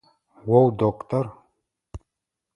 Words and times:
О 0.53 0.57
удоктор? 0.67 1.25